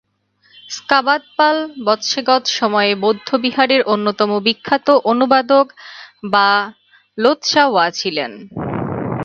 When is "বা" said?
6.31-6.49